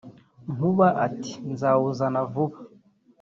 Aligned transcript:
Nkuba 0.53 0.87
ati 1.05 1.31
“Nzawuzana 1.51 2.19
vuba 2.31 2.57